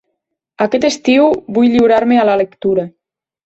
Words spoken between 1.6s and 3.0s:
lliurar-me a la lectura.